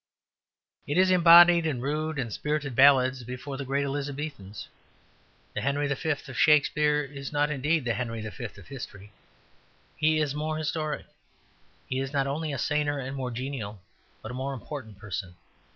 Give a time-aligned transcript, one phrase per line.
[0.87, 4.67] It is embodied in rude and spirited ballads before the great Elizabethans.
[5.53, 6.09] The Henry V.
[6.09, 8.45] of Shakespeare is not indeed the Henry V.
[8.45, 9.11] of history; yet
[9.97, 11.05] he is more historic.
[11.87, 13.79] He is not only a saner and more genial
[14.23, 15.35] but a more important person.